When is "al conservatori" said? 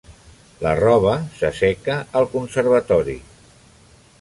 2.21-3.19